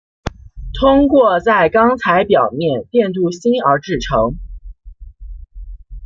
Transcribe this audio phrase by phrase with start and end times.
[0.79, 4.35] 通过在钢材表面电镀锌而制成。